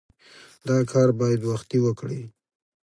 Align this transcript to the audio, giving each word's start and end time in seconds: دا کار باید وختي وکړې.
دا 0.67 0.77
کار 0.91 1.09
باید 1.19 1.41
وختي 1.51 1.77
وکړې. 1.81 2.21